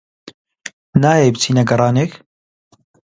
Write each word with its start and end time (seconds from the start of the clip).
نایەی 1.01 1.33
بچینە 1.33 1.63
گەڕانێک؟ 1.69 2.11